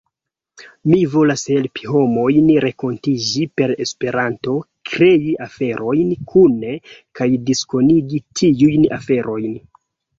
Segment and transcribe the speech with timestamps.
[0.91, 4.57] Mi volas helpi homojn renkontiĝi per Esperanto,
[4.95, 6.77] krei aferojn kune,
[7.21, 9.61] kaj diskonigi tiujn aferojn.